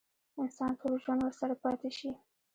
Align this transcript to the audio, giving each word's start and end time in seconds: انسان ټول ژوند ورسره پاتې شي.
انسان 0.41 0.71
ټول 0.79 0.93
ژوند 1.03 1.21
ورسره 1.23 1.55
پاتې 1.63 1.89
شي. 1.97 2.11